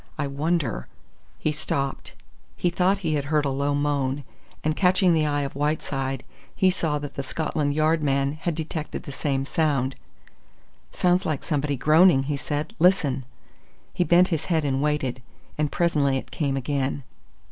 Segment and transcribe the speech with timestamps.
[0.17, 0.87] "I wonder"
[1.37, 2.13] He stopped.
[2.55, 4.23] He thought he had heard a low moan,
[4.63, 6.23] and catching the eye of Whiteside,
[6.55, 9.95] he saw that the Scotland Yard man had detected the same sound.
[10.89, 12.73] "Sounds like somebody groaning," he said.
[12.79, 13.25] "Listen!"
[13.93, 15.21] He bent his head and waited,
[15.55, 17.03] and presently it came again.